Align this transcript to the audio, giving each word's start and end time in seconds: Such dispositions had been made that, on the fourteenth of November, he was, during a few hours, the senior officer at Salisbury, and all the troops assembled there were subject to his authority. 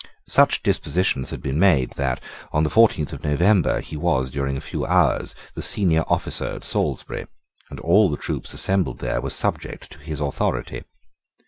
Such 0.27 0.63
dispositions 0.63 1.29
had 1.29 1.43
been 1.43 1.59
made 1.59 1.91
that, 1.91 2.19
on 2.51 2.63
the 2.63 2.71
fourteenth 2.71 3.13
of 3.13 3.23
November, 3.23 3.81
he 3.81 3.95
was, 3.95 4.31
during 4.31 4.57
a 4.57 4.59
few 4.59 4.83
hours, 4.83 5.35
the 5.53 5.61
senior 5.61 6.03
officer 6.07 6.45
at 6.47 6.63
Salisbury, 6.63 7.27
and 7.69 7.79
all 7.81 8.09
the 8.09 8.17
troops 8.17 8.51
assembled 8.55 8.97
there 8.97 9.21
were 9.21 9.29
subject 9.29 9.91
to 9.91 9.99
his 9.99 10.19
authority. 10.19 10.85